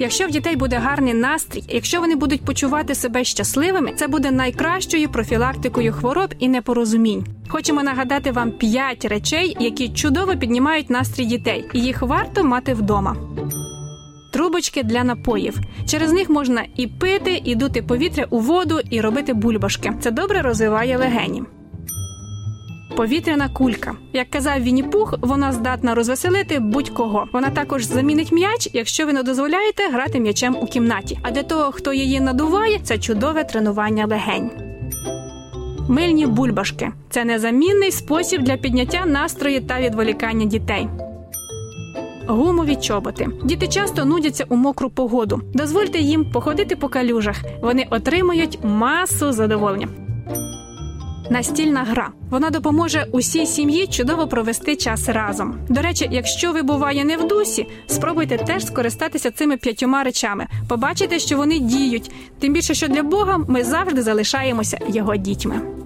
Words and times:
Якщо 0.00 0.26
в 0.26 0.30
дітей 0.30 0.56
буде 0.56 0.76
гарний 0.76 1.14
настрій, 1.14 1.64
якщо 1.68 2.00
вони 2.00 2.16
будуть 2.16 2.44
почувати 2.44 2.94
себе 2.94 3.24
щасливими, 3.24 3.92
це 3.96 4.08
буде 4.08 4.30
найкращою 4.30 5.08
профілактикою 5.08 5.92
хвороб 5.92 6.34
і 6.38 6.48
непорозумінь. 6.48 7.24
Хочемо 7.48 7.82
нагадати 7.82 8.32
вам 8.32 8.50
п'ять 8.50 9.04
речей, 9.04 9.56
які 9.60 9.88
чудово 9.88 10.36
піднімають 10.36 10.90
настрій 10.90 11.24
дітей, 11.24 11.64
і 11.72 11.80
їх 11.80 12.02
варто 12.02 12.44
мати 12.44 12.74
вдома. 12.74 13.16
Трубочки 14.32 14.82
для 14.82 15.04
напоїв. 15.04 15.58
Через 15.86 16.12
них 16.12 16.30
можна 16.30 16.64
і 16.76 16.86
пити, 16.86 17.42
і 17.44 17.54
дути 17.54 17.82
повітря 17.82 18.26
у 18.30 18.38
воду, 18.38 18.80
і 18.90 19.00
робити 19.00 19.34
бульбашки. 19.34 19.92
Це 20.00 20.10
добре 20.10 20.42
розвиває 20.42 20.96
легені. 20.96 21.42
Повітряна 22.96 23.48
кулька. 23.48 23.96
Як 24.12 24.30
казав 24.30 24.60
Вінні 24.60 24.82
Пух, 24.82 25.14
вона 25.20 25.52
здатна 25.52 25.94
розвеселити 25.94 26.58
будь-кого. 26.58 27.26
Вона 27.32 27.50
також 27.50 27.84
замінить 27.84 28.32
м'яч, 28.32 28.70
якщо 28.72 29.06
ви 29.06 29.12
не 29.12 29.22
дозволяєте 29.22 29.88
грати 29.92 30.20
м'ячем 30.20 30.56
у 30.60 30.66
кімнаті. 30.66 31.18
А 31.22 31.30
для 31.30 31.42
того, 31.42 31.72
хто 31.72 31.92
її 31.92 32.20
надуває, 32.20 32.78
це 32.82 32.98
чудове 32.98 33.44
тренування 33.44 34.06
легень. 34.06 34.50
Мильні 35.88 36.26
бульбашки 36.26 36.90
це 37.10 37.24
незамінний 37.24 37.90
спосіб 37.90 38.42
для 38.42 38.56
підняття 38.56 39.06
настрою 39.06 39.60
та 39.60 39.80
відволікання 39.80 40.44
дітей. 40.44 40.88
Гумові 42.26 42.76
чоботи. 42.76 43.26
Діти 43.44 43.68
часто 43.68 44.04
нудяться 44.04 44.44
у 44.48 44.56
мокру 44.56 44.90
погоду. 44.90 45.40
Дозвольте 45.54 45.98
їм 45.98 46.32
походити 46.32 46.76
по 46.76 46.88
калюжах. 46.88 47.36
Вони 47.62 47.86
отримують 47.90 48.58
масу 48.62 49.32
задоволення. 49.32 49.88
Настільна 51.30 51.84
гра 51.84 52.10
вона 52.30 52.50
допоможе 52.50 53.06
усій 53.12 53.46
сім'ї 53.46 53.86
чудово 53.86 54.28
провести 54.28 54.76
час 54.76 55.08
разом. 55.08 55.58
До 55.68 55.82
речі, 55.82 56.08
якщо 56.12 56.52
ви 56.52 56.62
буває 56.62 57.04
не 57.04 57.16
в 57.16 57.28
дусі, 57.28 57.66
спробуйте 57.86 58.38
теж 58.38 58.66
скористатися 58.66 59.30
цими 59.30 59.56
п'ятьома 59.56 60.04
речами. 60.04 60.46
Побачите, 60.68 61.18
що 61.18 61.36
вони 61.36 61.58
діють. 61.58 62.10
Тим 62.38 62.52
більше, 62.52 62.74
що 62.74 62.88
для 62.88 63.02
Бога 63.02 63.38
ми 63.48 63.64
завжди 63.64 64.02
залишаємося 64.02 64.78
його 64.88 65.16
дітьми. 65.16 65.77